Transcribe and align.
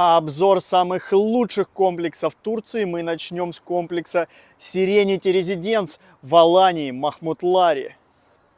А 0.00 0.16
обзор 0.16 0.60
самых 0.60 1.10
лучших 1.10 1.70
комплексов 1.70 2.36
Турции 2.36 2.84
мы 2.84 3.02
начнем 3.02 3.52
с 3.52 3.58
комплекса 3.58 4.28
Serenity 4.56 5.32
Residence 5.32 5.98
в 6.22 6.36
Алании, 6.36 6.92
Махмутларе. 6.92 7.96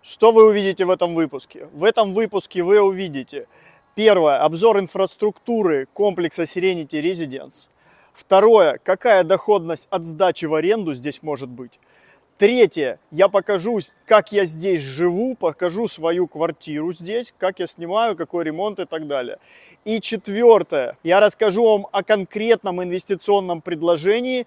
Что 0.02 0.32
вы 0.32 0.46
увидите 0.46 0.84
в 0.84 0.90
этом 0.90 1.14
выпуске? 1.14 1.66
В 1.72 1.84
этом 1.84 2.12
выпуске 2.12 2.62
вы 2.62 2.82
увидите 2.82 3.46
первое, 3.94 4.42
обзор 4.42 4.80
инфраструктуры 4.80 5.88
комплекса 5.94 6.42
Serenity 6.42 7.00
Residence. 7.00 7.70
Второе, 8.12 8.78
какая 8.84 9.24
доходность 9.24 9.88
от 9.90 10.04
сдачи 10.04 10.44
в 10.44 10.54
аренду 10.54 10.92
здесь 10.92 11.22
может 11.22 11.48
быть. 11.48 11.80
Третье, 12.40 12.98
я 13.10 13.28
покажу, 13.28 13.80
как 14.06 14.32
я 14.32 14.46
здесь 14.46 14.80
живу, 14.80 15.34
покажу 15.34 15.86
свою 15.88 16.26
квартиру 16.26 16.90
здесь, 16.90 17.34
как 17.36 17.58
я 17.58 17.66
снимаю, 17.66 18.16
какой 18.16 18.44
ремонт 18.44 18.80
и 18.80 18.86
так 18.86 19.06
далее. 19.06 19.36
И 19.84 20.00
четвертое, 20.00 20.96
я 21.02 21.20
расскажу 21.20 21.62
вам 21.62 21.86
о 21.92 22.02
конкретном 22.02 22.82
инвестиционном 22.82 23.60
предложении, 23.60 24.46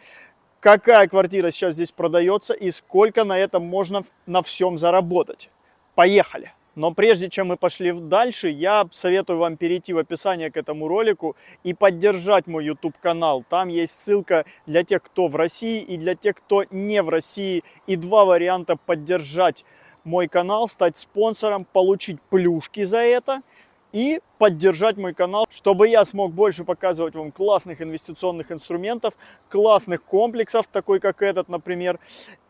какая 0.59 1.07
квартира 1.07 1.51
сейчас 1.51 1.75
здесь 1.75 1.91
продается 1.91 2.55
и 2.55 2.71
сколько 2.71 3.25
на 3.25 3.37
этом 3.37 3.63
можно 3.63 4.01
на 4.25 4.41
всем 4.41 4.79
заработать. 4.79 5.51
Поехали! 5.93 6.51
Но 6.75 6.91
прежде 6.91 7.29
чем 7.29 7.47
мы 7.47 7.57
пошли 7.57 7.91
дальше, 7.91 8.49
я 8.49 8.87
советую 8.91 9.39
вам 9.39 9.57
перейти 9.57 9.93
в 9.93 9.99
описание 9.99 10.51
к 10.51 10.57
этому 10.57 10.87
ролику 10.87 11.35
и 11.63 11.73
поддержать 11.73 12.47
мой 12.47 12.65
YouTube 12.65 12.97
канал. 12.99 13.43
Там 13.47 13.67
есть 13.67 13.93
ссылка 13.93 14.45
для 14.65 14.83
тех, 14.83 15.03
кто 15.03 15.27
в 15.27 15.35
России 15.35 15.81
и 15.81 15.97
для 15.97 16.15
тех, 16.15 16.35
кто 16.35 16.63
не 16.71 17.03
в 17.03 17.09
России. 17.09 17.63
И 17.85 17.95
два 17.95 18.25
варианта 18.25 18.75
поддержать 18.75 19.65
мой 20.03 20.27
канал, 20.27 20.67
стать 20.67 20.97
спонсором, 20.97 21.65
получить 21.65 22.19
плюшки 22.29 22.83
за 22.83 22.99
это 22.99 23.41
и 23.91 24.19
поддержать 24.39 24.97
мой 24.97 25.13
канал, 25.13 25.45
чтобы 25.51 25.87
я 25.87 26.03
смог 26.03 26.33
больше 26.33 26.63
показывать 26.63 27.15
вам 27.15 27.31
классных 27.31 27.81
инвестиционных 27.81 28.51
инструментов, 28.51 29.13
классных 29.49 30.03
комплексов, 30.03 30.67
такой 30.67 30.99
как 30.99 31.21
этот, 31.21 31.47
например, 31.47 31.99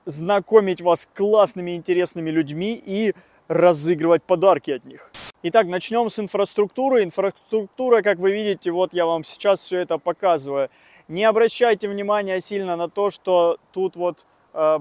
знакомить 0.05 0.81
вас 0.81 1.01
с 1.01 1.09
классными 1.13 1.75
интересными 1.75 2.29
людьми 2.29 2.81
и 2.83 3.13
разыгрывать 3.47 4.23
подарки 4.23 4.71
от 4.71 4.85
них. 4.85 5.11
Итак, 5.43 5.67
начнем 5.67 6.09
с 6.09 6.19
инфраструктуры. 6.19 7.03
Инфраструктура, 7.03 8.01
как 8.01 8.17
вы 8.17 8.31
видите, 8.31 8.71
вот 8.71 8.93
я 8.93 9.05
вам 9.05 9.23
сейчас 9.23 9.61
все 9.61 9.79
это 9.79 9.97
показываю. 9.97 10.69
Не 11.07 11.25
обращайте 11.25 11.89
внимания 11.89 12.39
сильно 12.39 12.75
на 12.75 12.89
то, 12.89 13.09
что 13.09 13.57
тут 13.73 13.95
вот 13.95 14.25
э, 14.53 14.79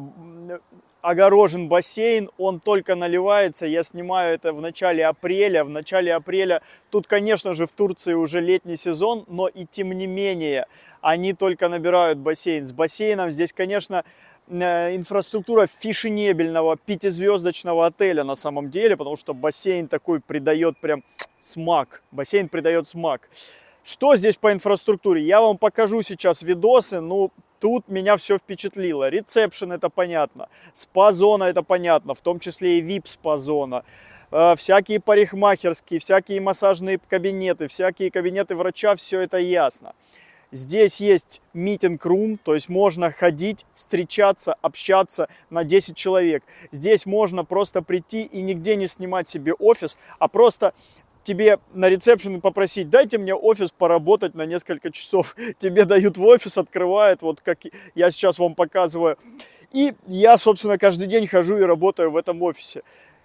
огорожен 1.03 1.69
бассейн, 1.69 2.31
он 2.39 2.61
только 2.61 2.95
наливается. 2.95 3.67
Я 3.67 3.83
снимаю 3.83 4.35
это 4.35 4.53
в 4.53 4.61
начале 4.61 5.05
апреля. 5.05 5.65
В 5.65 5.69
начале 5.69 6.15
апреля 6.15 6.63
тут, 6.91 7.07
конечно 7.07 7.53
же, 7.53 7.67
в 7.67 7.73
Турции 7.73 8.15
уже 8.15 8.41
летний 8.41 8.77
сезон, 8.77 9.25
но 9.29 9.49
и 9.49 9.67
тем 9.71 9.93
не 9.93 10.07
менее 10.07 10.67
они 11.01 11.35
только 11.35 11.69
набирают 11.69 12.19
бассейн. 12.19 12.65
С 12.65 12.73
бассейном 12.73 13.31
здесь, 13.31 13.53
конечно, 13.53 14.05
Э, 14.49 14.95
инфраструктура 14.95 15.67
фишенебельного 15.67 16.77
пятизвездочного 16.77 17.87
отеля 17.87 18.25
на 18.25 18.35
самом 18.35 18.71
деле, 18.71 18.97
потому 18.97 19.17
что 19.17 19.35
бассейн 19.35 19.89
такой 19.89 20.21
придает 20.21 20.77
прям 20.79 21.05
смак. 21.39 22.03
Бассейн 22.11 22.49
придает 22.49 22.89
смак. 22.89 23.29
Что 23.85 24.15
здесь 24.15 24.37
по 24.37 24.53
инфраструктуре? 24.53 25.23
Я 25.23 25.41
вам 25.41 25.59
покажу 25.59 26.03
сейчас 26.03 26.43
видосы, 26.43 27.01
ну, 27.01 27.31
тут 27.63 27.87
меня 27.89 28.17
все 28.17 28.39
впечатлило. 28.39 29.09
Ресепшн 29.09 29.71
это 29.71 29.89
понятно, 29.89 30.49
спа-зона 30.73 31.45
это 31.45 31.63
понятно, 31.63 32.13
в 32.15 32.21
том 32.21 32.41
числе 32.41 32.81
и 32.81 32.83
VIP-спа-зона. 32.83 33.85
Э, 34.33 34.55
всякие 34.57 34.99
парикмахерские, 34.99 36.01
всякие 36.01 36.41
массажные 36.41 36.99
кабинеты, 36.99 37.69
всякие 37.69 38.11
кабинеты 38.11 38.57
врача, 38.57 38.97
все 38.97 39.21
это 39.21 39.39
ясно. 39.39 39.95
Здесь 40.51 41.01
есть 41.01 41.41
митинг-рум, 41.55 42.37
то 42.37 42.53
есть 42.53 42.69
можно 42.69 43.11
ходить, 43.13 43.65
встречаться, 43.75 44.55
общаться 44.61 45.29
на 45.49 45.65
10 45.65 45.97
человек. 45.97 46.43
Здесь 46.73 47.07
можно 47.07 47.45
просто 47.45 47.81
прийти 47.81 48.25
и 48.25 48.43
нигде 48.43 48.77
не 48.77 48.87
снимать 48.87 49.29
себе 49.29 49.55
офис, 49.55 49.99
а 50.19 50.29
просто 50.29 50.75
тебе 51.23 51.59
на 51.73 51.89
ресепшн 51.89 52.41
попросить, 52.41 52.91
дайте 52.91 53.19
мне 53.19 53.35
офис 53.35 53.73
поработать 53.73 54.35
на 54.35 54.47
несколько 54.47 54.91
часов. 54.91 55.37
Тебе 55.59 55.85
дают 55.85 56.17
в 56.17 56.25
офис, 56.25 56.59
открывают, 56.59 57.23
вот 57.23 57.41
как 57.41 57.59
я 57.95 58.11
сейчас 58.11 58.39
вам 58.39 58.55
показываю. 58.55 59.17
И 59.73 59.93
я, 60.07 60.37
собственно, 60.37 60.79
каждый 60.79 61.07
день 61.07 61.27
хожу 61.27 61.59
и 61.59 61.63
работаю 61.63 62.11
в 62.11 62.17
этом 62.17 62.43
офисе. 62.43 62.83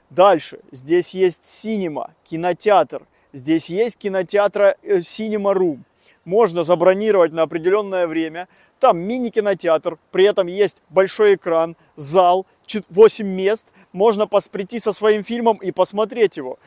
Дальше. 0.10 0.60
Здесь 0.72 1.14
есть 1.14 1.46
синема, 1.46 2.14
кинотеатр. 2.24 3.04
Здесь 3.34 3.70
есть 3.70 3.98
кинотеатра 3.98 4.78
Cinema 4.84 5.52
э, 5.52 5.58
Room 5.58 5.80
можно 6.28 6.62
забронировать 6.62 7.32
на 7.32 7.44
определенное 7.44 8.06
время. 8.06 8.50
Там 8.80 9.00
мини-кинотеатр, 9.00 9.98
при 10.12 10.26
этом 10.26 10.48
есть 10.48 10.84
большой 10.90 11.36
экран, 11.36 11.78
зал, 11.96 12.46
8 12.90 13.26
мест. 13.26 13.72
Можно 13.94 14.28
прийти 14.28 14.78
со 14.78 14.92
своим 14.92 15.24
фильмом 15.24 15.56
и 15.58 15.72
посмотреть 15.72 16.36
его. 16.36 16.60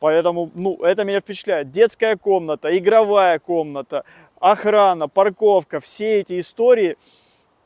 Поэтому, 0.00 0.50
ну, 0.54 0.76
это 0.82 1.04
меня 1.04 1.20
впечатляет. 1.20 1.70
Детская 1.70 2.16
комната, 2.16 2.76
игровая 2.76 3.38
комната, 3.38 4.04
охрана, 4.40 5.08
парковка, 5.08 5.80
все 5.80 6.20
эти 6.20 6.38
истории. 6.38 6.96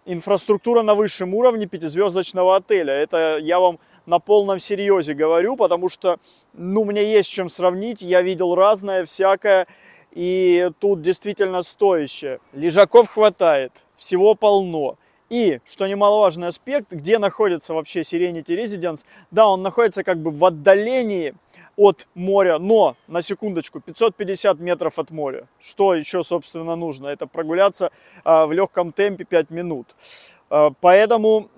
Инфраструктура 0.05 0.83
на 0.83 0.95
высшем 0.95 1.35
уровне 1.35 1.67
пятизвездочного 1.67 2.57
отеля. 2.57 2.95
Это 2.95 3.39
я 3.41 3.61
вам 3.61 3.79
на 4.07 4.19
полном 4.19 4.59
серьезе 4.59 5.15
говорю, 5.15 5.57
потому 5.57 5.89
что, 5.89 6.19
ну, 6.55 6.85
мне 6.85 7.05
есть 7.05 7.31
чем 7.31 7.49
сравнить. 7.49 8.03
Я 8.03 8.21
видел 8.23 8.55
разное, 8.55 9.05
всякое 9.05 9.67
и 10.13 10.71
тут 10.79 11.01
действительно 11.01 11.63
стоящее. 11.63 12.39
Лежаков 12.53 13.09
хватает, 13.09 13.87
всего 13.97 14.35
полно. 14.35 14.97
И, 15.31 15.61
что 15.65 15.87
немаловажный 15.87 16.49
аспект, 16.49 16.93
где 16.93 17.19
находится 17.19 17.73
вообще 17.73 18.01
Serenity 18.01 18.55
Residence, 18.55 19.07
да, 19.31 19.49
он 19.49 19.63
находится 19.63 20.05
как 20.05 20.19
бы 20.19 20.31
в 20.31 20.45
отдалении 20.45 21.35
от 21.77 22.07
моря, 22.15 22.59
но, 22.59 22.97
на 23.09 23.23
секундочку, 23.23 23.81
550 23.81 24.59
метров 24.61 24.99
от 24.99 25.11
моря. 25.11 25.49
Что 25.59 25.95
еще, 25.95 26.23
собственно, 26.23 26.77
нужно? 26.77 27.09
Это 27.09 27.27
прогуляться 27.27 27.91
а, 28.25 28.47
в 28.47 28.53
легком 28.53 28.93
темпе 28.93 29.25
5 29.25 29.51
минут. 29.51 29.95
А, 30.51 30.71
поэтому 30.81 31.49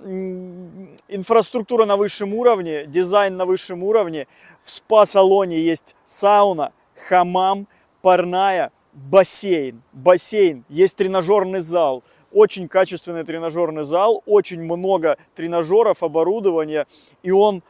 инфраструктура 1.08 1.84
на 1.84 1.96
высшем 1.96 2.32
уровне, 2.34 2.86
дизайн 2.86 3.36
на 3.36 3.44
высшем 3.44 3.82
уровне. 3.82 4.26
В 4.62 4.70
спа-салоне 4.70 5.58
есть 5.58 5.96
сауна, 6.04 6.72
хамам, 7.08 7.66
парная, 8.02 8.70
бассейн. 8.92 9.82
Бассейн, 9.92 10.64
есть 10.68 10.96
тренажерный 10.96 11.60
зал. 11.60 12.04
Очень 12.32 12.66
качественный 12.68 13.24
тренажерный 13.24 13.84
зал, 13.84 14.22
очень 14.26 14.62
много 14.62 15.16
тренажеров, 15.36 16.02
оборудования. 16.02 16.86
И 17.22 17.30
он 17.30 17.62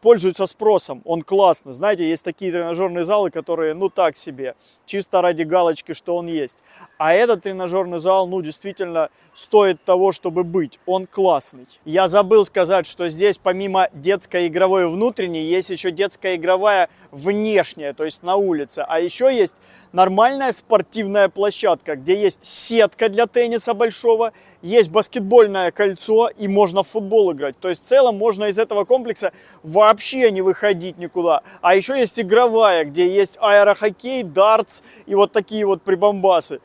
пользуется 0.00 0.46
спросом, 0.46 1.02
он 1.04 1.22
классный. 1.22 1.72
Знаете, 1.72 2.08
есть 2.08 2.24
такие 2.24 2.50
тренажерные 2.50 3.04
залы, 3.04 3.30
которые, 3.30 3.74
ну, 3.74 3.88
так 3.90 4.16
себе, 4.16 4.54
чисто 4.86 5.20
ради 5.20 5.42
галочки, 5.42 5.92
что 5.92 6.16
он 6.16 6.26
есть. 6.26 6.64
А 6.98 7.12
этот 7.12 7.42
тренажерный 7.42 7.98
зал, 7.98 8.26
ну, 8.26 8.40
действительно 8.40 9.10
стоит 9.34 9.82
того, 9.84 10.12
чтобы 10.12 10.44
быть. 10.44 10.80
Он 10.86 11.06
классный. 11.06 11.66
Я 11.84 12.08
забыл 12.08 12.44
сказать, 12.44 12.86
что 12.86 13.08
здесь 13.08 13.38
помимо 13.38 13.88
детской 13.92 14.46
игровой 14.46 14.88
внутренней, 14.88 15.42
есть 15.42 15.70
еще 15.70 15.90
детская 15.90 16.36
игровая 16.36 16.88
внешняя, 17.14 17.92
то 17.92 18.04
есть 18.04 18.22
на 18.22 18.36
улице. 18.36 18.84
А 18.86 19.00
еще 19.00 19.34
есть 19.34 19.54
нормальная 19.92 20.52
спортивная 20.52 21.28
площадка, 21.28 21.96
где 21.96 22.20
есть 22.20 22.44
сетка 22.44 23.08
для 23.08 23.26
тенниса 23.26 23.72
большого, 23.74 24.32
есть 24.62 24.90
баскетбольное 24.90 25.70
кольцо 25.70 26.28
и 26.28 26.48
можно 26.48 26.82
в 26.82 26.88
футбол 26.88 27.32
играть. 27.32 27.58
То 27.58 27.68
есть 27.68 27.82
в 27.82 27.86
целом 27.86 28.16
можно 28.16 28.44
из 28.46 28.58
этого 28.58 28.84
комплекса 28.84 29.32
вообще 29.62 30.30
не 30.30 30.42
выходить 30.42 30.98
никуда. 30.98 31.42
А 31.60 31.74
еще 31.74 31.98
есть 31.98 32.18
игровая, 32.18 32.84
где 32.84 33.08
есть 33.08 33.38
аэрохоккей, 33.40 34.22
дартс 34.24 34.82
и 35.06 35.14
вот 35.14 35.32
такие 35.32 35.64
вот 35.64 35.82
прибамбасы. 35.82 36.60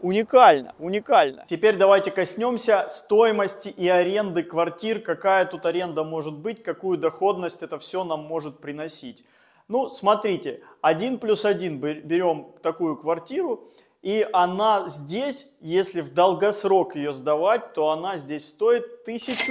Уникально, 0.00 0.74
уникально. 0.80 1.44
Теперь 1.48 1.76
давайте 1.76 2.10
коснемся 2.10 2.86
стоимости 2.88 3.68
и 3.68 3.88
аренды 3.88 4.42
квартир. 4.42 4.98
Какая 4.98 5.46
тут 5.46 5.64
аренда 5.64 6.02
может 6.02 6.34
быть, 6.34 6.60
какую 6.64 6.98
доходность 6.98 7.62
это 7.62 7.78
все 7.78 8.02
нам 8.02 8.20
может 8.24 8.58
приносить. 8.58 9.22
Ну, 9.72 9.88
смотрите, 9.88 10.60
1 10.82 11.16
плюс 11.16 11.46
1 11.46 11.78
берем 11.80 12.48
такую 12.60 12.94
квартиру, 12.94 13.66
и 14.02 14.28
она 14.30 14.86
здесь, 14.86 15.56
если 15.62 16.02
в 16.02 16.12
долгосрок 16.12 16.94
ее 16.94 17.10
сдавать, 17.10 17.72
то 17.72 17.88
она 17.88 18.18
здесь 18.18 18.46
стоит 18.46 18.84
1000 19.04 19.50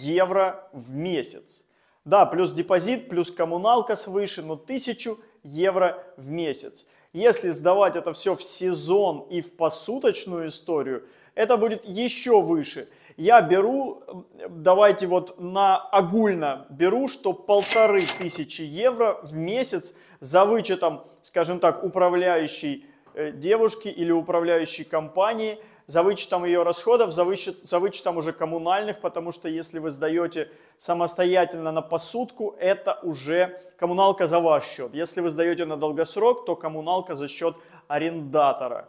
евро 0.00 0.68
в 0.74 0.92
месяц. 0.92 1.68
Да, 2.04 2.26
плюс 2.26 2.52
депозит, 2.52 3.08
плюс 3.08 3.30
коммуналка 3.30 3.96
свыше, 3.96 4.42
но 4.42 4.52
1000 4.52 5.16
евро 5.44 6.04
в 6.18 6.30
месяц. 6.30 6.88
Если 7.14 7.48
сдавать 7.48 7.96
это 7.96 8.12
все 8.12 8.34
в 8.34 8.42
сезон 8.42 9.20
и 9.30 9.40
в 9.40 9.56
посуточную 9.56 10.48
историю, 10.48 11.04
это 11.34 11.56
будет 11.56 11.86
еще 11.86 12.42
выше. 12.42 12.86
Я 13.16 13.42
беру, 13.42 14.02
давайте 14.48 15.06
вот 15.06 15.38
на 15.38 15.76
огульно 15.76 16.66
беру, 16.70 17.06
что 17.06 17.32
полторы 17.32 18.02
тысячи 18.18 18.62
евро 18.62 19.20
в 19.22 19.34
месяц 19.34 19.98
за 20.18 20.44
вычетом, 20.44 21.04
скажем 21.22 21.60
так, 21.60 21.84
управляющей 21.84 22.86
э, 23.14 23.30
девушки 23.30 23.86
или 23.86 24.10
управляющей 24.10 24.84
компании 24.84 25.58
за 25.86 26.02
вычетом 26.02 26.44
ее 26.44 26.64
расходов, 26.64 27.12
за, 27.12 27.24
вычет, 27.24 27.54
за 27.54 27.78
вычетом 27.78 28.16
уже 28.16 28.32
коммунальных, 28.32 29.00
потому 29.00 29.30
что 29.30 29.48
если 29.48 29.78
вы 29.78 29.90
сдаете 29.90 30.50
самостоятельно 30.76 31.70
на 31.70 31.82
посудку, 31.82 32.56
это 32.58 32.98
уже 33.02 33.60
коммуналка 33.78 34.26
за 34.26 34.40
ваш 34.40 34.64
счет. 34.64 34.94
Если 34.94 35.20
вы 35.20 35.30
сдаете 35.30 35.66
на 35.66 35.76
долгосрок, 35.76 36.46
то 36.46 36.56
коммуналка 36.56 37.14
за 37.14 37.28
счет 37.28 37.54
арендатора. 37.86 38.88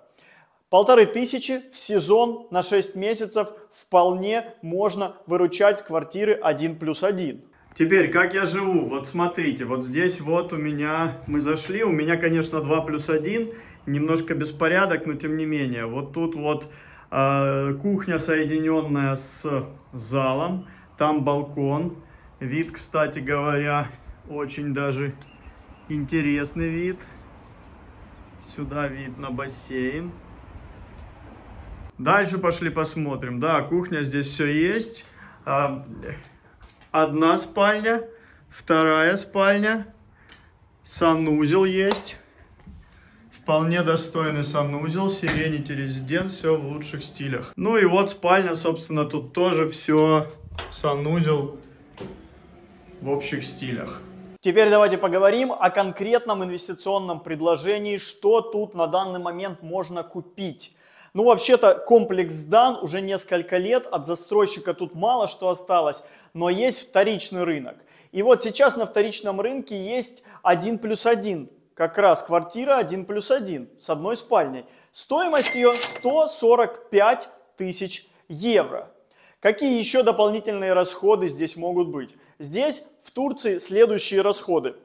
Полторы 0.72 1.06
тысячи 1.06 1.60
в 1.72 1.78
сезон 1.78 2.48
на 2.50 2.64
6 2.64 2.96
месяцев 2.96 3.50
вполне 3.70 4.56
можно 4.64 5.16
выручать 5.28 5.78
с 5.78 5.84
квартиры 5.84 6.34
1 6.34 6.80
плюс 6.80 7.04
1. 7.04 7.40
Теперь, 7.76 8.12
как 8.12 8.34
я 8.34 8.46
живу? 8.46 8.90
Вот 8.90 9.08
смотрите, 9.08 9.66
вот 9.66 9.86
здесь 9.86 10.20
вот 10.22 10.54
у 10.54 10.58
меня, 10.58 11.22
мы 11.28 11.40
зашли, 11.40 11.84
у 11.84 11.92
меня, 11.92 12.18
конечно, 12.18 12.62
2 12.62 12.82
плюс 12.82 13.10
1, 13.10 13.52
немножко 13.86 14.34
беспорядок, 14.34 15.06
но 15.06 15.14
тем 15.14 15.38
не 15.38 15.46
менее. 15.46 15.86
Вот 15.86 16.14
тут 16.14 16.34
вот 16.34 16.68
э, 17.12 17.74
кухня, 17.80 18.18
соединенная 18.18 19.16
с 19.18 19.46
залом, 19.94 20.68
там 20.98 21.24
балкон. 21.24 21.98
Вид, 22.40 22.72
кстати 22.72 23.20
говоря, 23.20 23.92
очень 24.28 24.74
даже 24.74 25.14
интересный 25.90 26.70
вид. 26.70 27.06
Сюда 28.42 28.88
видно 28.88 29.30
бассейн. 29.30 30.12
Дальше 31.98 32.38
пошли 32.38 32.70
посмотрим. 32.70 33.40
Да, 33.40 33.62
кухня 33.62 34.04
здесь 34.04 34.28
все 34.28 34.48
есть. 34.48 35.06
А, 35.46 35.86
одна 36.92 37.38
спальня, 37.38 38.04
вторая 38.50 39.16
спальня, 39.16 39.94
санузел 40.84 41.64
есть. 41.64 42.18
Вполне 43.32 43.84
достойный 43.84 44.44
санузел, 44.44 45.08
Serenity 45.08 45.68
Residence, 45.68 46.30
все 46.30 46.58
в 46.58 46.66
лучших 46.66 47.04
стилях. 47.04 47.54
Ну 47.56 47.78
и 47.78 47.86
вот 47.86 48.10
спальня, 48.10 48.56
собственно, 48.56 49.06
тут 49.06 49.34
тоже 49.34 49.68
все 49.68 50.34
санузел 50.74 51.60
в 53.02 53.10
общих 53.10 53.46
стилях. 53.46 54.02
Теперь 54.42 54.70
давайте 54.70 54.98
поговорим 54.98 55.52
о 55.52 55.70
конкретном 55.70 56.44
инвестиционном 56.44 57.20
предложении, 57.22 57.98
что 57.98 58.42
тут 58.42 58.76
на 58.76 58.88
данный 58.88 59.20
момент 59.20 59.62
можно 59.62 60.04
купить. 60.04 60.76
Ну, 61.16 61.24
вообще-то 61.24 61.76
комплекс 61.76 62.34
сдан 62.34 62.78
уже 62.82 63.00
несколько 63.00 63.56
лет, 63.56 63.88
от 63.90 64.06
застройщика 64.06 64.74
тут 64.74 64.96
мало 64.96 65.30
что 65.30 65.50
осталось, 65.50 66.04
но 66.34 66.50
есть 66.50 66.90
вторичный 66.90 67.46
рынок. 67.46 67.78
И 68.12 68.22
вот 68.22 68.44
сейчас 68.44 68.76
на 68.76 68.86
вторичном 68.86 69.40
рынке 69.40 69.82
есть 69.82 70.24
1 70.44 70.78
плюс 70.78 71.06
1, 71.06 71.50
как 71.74 71.98
раз 71.98 72.24
квартира 72.24 72.76
1 72.76 73.06
плюс 73.06 73.32
1 73.32 73.70
с 73.78 73.90
одной 73.90 74.18
спальней. 74.18 74.66
Стоимость 74.92 75.56
ее 75.56 75.74
145 75.74 77.30
тысяч 77.56 78.08
евро. 78.28 78.92
Какие 79.40 79.80
еще 79.80 80.04
дополнительные 80.04 80.74
расходы 80.74 81.30
здесь 81.30 81.56
могут 81.56 81.88
быть? 81.88 82.10
Здесь 82.40 82.84
в 83.02 83.12
Турции 83.12 83.58
следующие 83.58 84.20
расходы. 84.20 84.76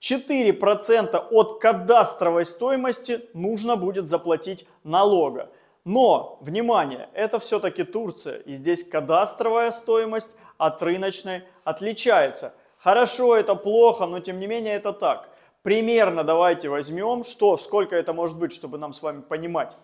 4% 0.00 1.28
от 1.30 1.60
кадастровой 1.60 2.44
стоимости 2.44 3.22
нужно 3.32 3.76
будет 3.76 4.08
заплатить 4.08 4.66
налога. 4.84 5.48
Но, 5.88 6.36
внимание, 6.42 7.08
это 7.14 7.38
все-таки 7.38 7.82
Турция, 7.82 8.40
и 8.40 8.52
здесь 8.52 8.86
кадастровая 8.86 9.70
стоимость 9.70 10.36
от 10.58 10.82
рыночной 10.82 11.44
отличается. 11.64 12.54
Хорошо, 12.76 13.34
это 13.34 13.54
плохо, 13.54 14.04
но 14.04 14.20
тем 14.20 14.38
не 14.38 14.46
менее 14.46 14.74
это 14.74 14.92
так. 14.92 15.30
Примерно 15.62 16.24
давайте 16.24 16.68
возьмем, 16.68 17.24
что, 17.24 17.56
сколько 17.56 17.96
это 17.96 18.12
может 18.12 18.38
быть, 18.38 18.52
чтобы 18.52 18.76
нам 18.76 18.92
с 18.92 19.00
вами 19.00 19.22
понимать. 19.22 19.74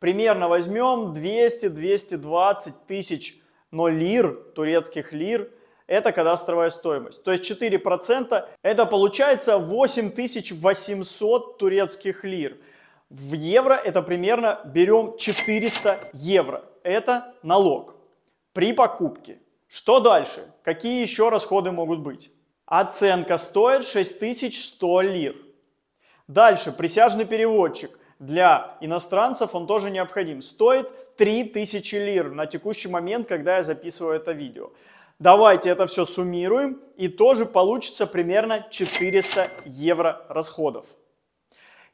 Примерно 0.00 0.50
возьмем 0.50 1.14
200-220 1.14 2.72
тысяч, 2.86 3.36
но 3.70 3.88
лир, 3.88 4.34
турецких 4.54 5.14
лир, 5.14 5.50
это 5.86 6.12
кадастровая 6.12 6.68
стоимость. 6.68 7.24
То 7.24 7.32
есть 7.32 7.50
4% 7.50 8.48
это 8.60 8.84
получается 8.84 9.56
8800 9.56 11.56
турецких 11.56 12.22
лир. 12.24 12.58
В 13.14 13.34
евро 13.34 13.74
это 13.74 14.02
примерно 14.02 14.58
берем 14.64 15.16
400 15.16 16.00
евро. 16.14 16.64
Это 16.82 17.32
налог 17.44 17.94
при 18.52 18.72
покупке. 18.72 19.38
Что 19.68 20.00
дальше? 20.00 20.52
Какие 20.64 21.00
еще 21.00 21.28
расходы 21.28 21.70
могут 21.70 22.00
быть? 22.00 22.32
Оценка 22.66 23.38
стоит 23.38 23.84
6100 23.84 25.00
лир. 25.02 25.36
Дальше, 26.26 26.72
присяжный 26.72 27.24
переводчик. 27.24 27.96
Для 28.18 28.76
иностранцев 28.80 29.54
он 29.54 29.68
тоже 29.68 29.92
необходим. 29.92 30.42
Стоит 30.42 30.88
3000 31.16 31.94
лир 31.94 32.32
на 32.32 32.46
текущий 32.46 32.88
момент, 32.88 33.28
когда 33.28 33.58
я 33.58 33.62
записываю 33.62 34.16
это 34.16 34.32
видео. 34.32 34.72
Давайте 35.20 35.70
это 35.70 35.86
все 35.86 36.04
суммируем 36.04 36.80
и 36.96 37.06
тоже 37.06 37.46
получится 37.46 38.08
примерно 38.08 38.66
400 38.70 39.50
евро 39.66 40.26
расходов. 40.28 40.96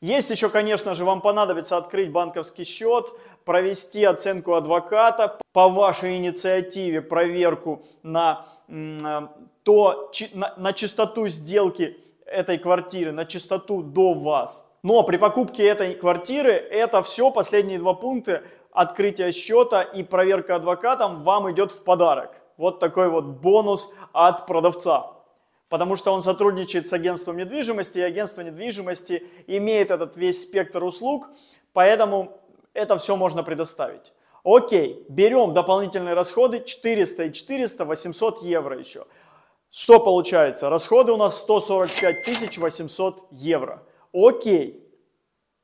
Есть 0.01 0.31
еще, 0.31 0.49
конечно 0.49 0.95
же, 0.95 1.05
вам 1.05 1.21
понадобится 1.21 1.77
открыть 1.77 2.11
банковский 2.11 2.65
счет, 2.65 3.13
провести 3.45 4.03
оценку 4.05 4.55
адвоката, 4.55 5.39
по 5.53 5.69
вашей 5.69 6.17
инициативе 6.17 7.03
проверку 7.03 7.83
на, 8.03 8.47
то, 9.63 10.11
на, 10.35 10.55
на 10.57 10.73
чистоту 10.73 11.29
сделки 11.29 11.99
этой 12.25 12.57
квартиры, 12.57 13.13
на 13.13 13.27
чистоту 13.27 13.83
до 13.83 14.15
вас. 14.15 14.73
Но 14.83 15.03
при 15.03 15.19
покупке 15.19 15.67
этой 15.67 15.95
квартиры 15.95 16.53
это 16.53 17.03
все, 17.03 17.31
последние 17.31 17.79
два 17.79 17.93
пункта, 17.93 18.43
открытие 18.73 19.33
счета 19.33 19.83
и 19.83 20.03
проверка 20.03 20.57
адвокатом 20.57 21.23
вам 21.23 21.51
идет 21.53 21.73
в 21.73 21.85
подарок. 21.85 22.41
Вот 22.57 22.79
такой 22.79 23.11
вот 23.11 23.25
бонус 23.25 23.95
от 24.13 24.47
продавца 24.47 25.20
потому 25.71 25.97
что 25.97 26.13
он 26.13 26.23
сотрудничает 26.23 26.89
с 26.89 26.93
агентством 26.93 27.39
недвижимости, 27.39 27.99
и 27.99 28.03
агентство 28.03 28.43
недвижимости 28.43 29.23
имеет 29.47 29.91
этот 29.91 30.17
весь 30.17 30.43
спектр 30.43 30.85
услуг, 30.85 31.31
поэтому 31.73 32.37
это 32.75 32.99
все 32.99 33.17
можно 33.17 33.43
предоставить. 33.43 34.13
Окей, 34.43 35.07
берем 35.09 35.55
дополнительные 35.55 36.15
расходы 36.15 36.63
400 36.65 37.25
и 37.25 37.33
400, 37.33 37.85
800 37.85 38.43
евро 38.43 38.79
еще. 38.79 39.05
Что 39.71 40.01
получается? 40.01 40.69
Расходы 40.69 41.13
у 41.13 41.17
нас 41.17 41.39
145 41.39 42.59
800 42.59 43.29
евро. 43.31 43.83
Окей, 44.13 44.85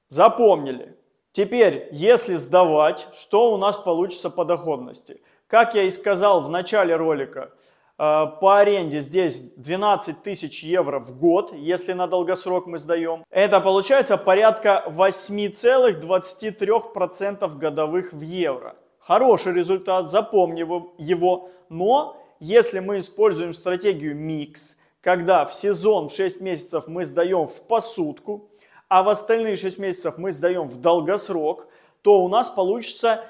запомнили. 0.09 0.97
Теперь, 1.33 1.89
если 1.91 2.35
сдавать, 2.35 3.09
что 3.15 3.53
у 3.53 3.57
нас 3.57 3.77
получится 3.77 4.31
по 4.31 4.45
доходности? 4.45 5.21
Как 5.49 5.75
я 5.75 5.83
и 5.83 5.91
сказал 5.91 6.41
в 6.41 6.51
начале 6.51 6.95
ролика, 6.95 7.51
по 7.97 8.59
аренде 8.59 9.01
здесь 9.01 9.55
12 9.57 10.23
тысяч 10.23 10.63
евро 10.63 11.01
в 11.01 11.19
год, 11.19 11.55
если 11.55 11.95
на 11.95 12.07
долгосрок 12.07 12.67
мы 12.67 12.79
сдаем. 12.79 13.25
Это 13.31 13.61
получается 13.61 14.19
порядка 14.19 14.85
8,23% 14.89 17.57
годовых 17.57 18.13
в 18.13 18.21
евро. 18.21 18.77
Хороший 18.99 19.55
результат, 19.55 20.11
запомни 20.11 20.61
его. 20.61 21.49
Но 21.69 22.17
если 22.39 22.81
мы 22.81 22.99
используем 22.99 23.55
стратегию 23.55 24.15
микс, 24.17 24.83
когда 25.01 25.45
в 25.45 25.55
сезон 25.55 26.09
в 26.09 26.13
6 26.13 26.41
месяцев 26.41 26.89
мы 26.89 27.05
сдаем 27.05 27.47
в 27.47 27.69
посудку, 27.69 28.51
а 28.89 29.03
в 29.03 29.09
остальные 29.09 29.57
6 29.57 29.79
месяцев 29.79 30.19
мы 30.19 30.33
сдаем 30.33 30.67
в 30.67 30.81
долгосрок, 30.81 31.69
то 32.03 32.23
у 32.23 32.29
нас 32.29 32.51
получится 32.51 33.25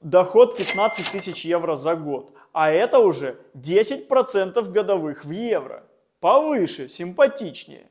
доход 0.00 0.56
15 0.56 1.10
тысяч 1.10 1.44
евро 1.44 1.74
за 1.74 1.94
год 1.94 2.32
а 2.52 2.72
это 2.72 2.98
уже 2.98 3.36
10% 3.54 4.72
годовых 4.72 5.24
в 5.24 5.30
евро. 5.30 5.84
Повыше, 6.18 6.88
симпатичнее. 6.88 7.86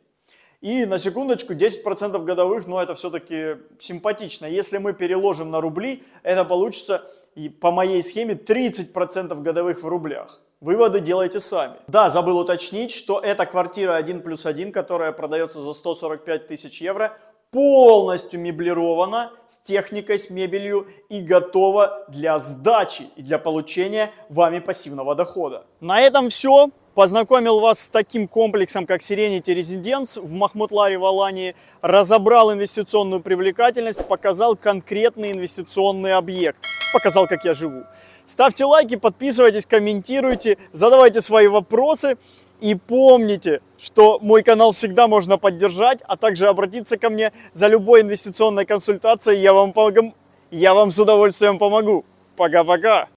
И 0.60 0.86
на 0.86 0.98
секундочку 0.98 1.54
10% 1.54 2.22
годовых, 2.24 2.68
но 2.68 2.84
это 2.84 2.94
все-таки 2.94 3.58
симпатично. 3.80 4.46
Если 4.46 4.80
мы 4.80 4.92
переложим 4.92 5.52
на 5.52 5.62
рубли, 5.62 6.04
это 6.22 6.44
получится 6.44 7.02
и 7.36 7.48
по 7.48 7.72
моей 7.72 8.02
схеме 8.02 8.34
30% 8.34 9.42
годовых 9.42 9.82
в 9.84 9.88
рублях. 9.88 10.42
Выводы 10.60 11.00
делайте 11.00 11.40
сами. 11.40 11.76
Да, 11.88 12.10
забыл 12.10 12.40
уточнить, 12.40 12.92
что 12.92 13.22
эта 13.22 13.46
квартира 13.46 13.96
1 13.96 14.22
плюс 14.22 14.46
1, 14.46 14.74
которая 14.74 15.14
продается 15.14 15.62
за 15.62 15.72
145 15.72 16.48
тысяч 16.48 16.82
евро, 16.82 17.18
полностью 17.52 18.40
меблирована 18.40 19.32
с 19.46 19.60
техникой, 19.60 20.20
с 20.20 20.30
мебелью 20.30 20.88
и 21.10 21.22
готова 21.22 22.06
для 22.10 22.40
сдачи 22.40 23.04
и 23.16 23.22
для 23.22 23.38
получения 23.38 24.12
вами 24.30 24.60
пассивного 24.60 25.16
дохода. 25.16 25.66
На 25.80 26.02
этом 26.02 26.30
все. 26.30 26.70
Познакомил 26.94 27.60
вас 27.60 27.82
с 27.82 27.90
таким 27.90 28.28
комплексом, 28.28 28.88
как 28.88 29.02
Serenity 29.02 29.56
Residence 29.56 30.20
в 30.20 30.34
Махмутларе 30.34 30.98
в 30.98 31.06
Алании. 31.06 31.56
Разобрал 31.82 32.52
инвестиционную 32.52 33.22
привлекательность, 33.22 34.04
показал 34.08 34.56
конкретный 34.56 35.32
инвестиционный 35.32 36.14
объект. 36.14 36.58
Показал, 36.94 37.28
как 37.28 37.46
я 37.46 37.54
живу. 37.54 37.84
Ставьте 38.26 38.66
лайки, 38.66 38.96
подписывайтесь, 38.96 39.68
комментируйте, 39.68 40.58
задавайте 40.72 41.22
свои 41.22 41.48
вопросы. 41.48 42.18
И 42.60 42.76
помните, 42.76 43.62
что 43.78 44.20
мой 44.20 44.42
канал 44.42 44.72
всегда 44.72 45.08
можно 45.08 45.38
поддержать, 45.38 46.00
а 46.08 46.18
также 46.18 46.48
обратиться 46.48 46.98
ко 46.98 47.10
мне 47.10 47.32
за 47.54 47.68
любой 47.68 48.02
инвестиционной 48.02 48.66
консультацией. 48.66 49.42
Я 49.42 49.54
вам, 49.54 49.74
погом... 49.74 50.16
я 50.50 50.74
вам 50.74 50.90
с 50.90 51.00
удовольствием 51.00 51.60
помогу. 51.60 52.04
Пока-пока. 52.36 53.08